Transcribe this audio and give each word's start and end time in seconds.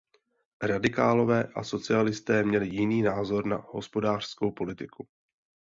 Radikálové 0.63 1.43
a 1.43 1.63
socialisté 1.63 2.43
měli 2.43 2.67
jiný 2.67 3.01
názor 3.01 3.45
na 3.45 3.65
hospodářskou 3.69 4.51
politiku. 4.51 5.07